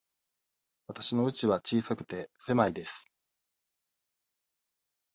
[0.87, 3.05] わたしのうちは小さくて、狭いです。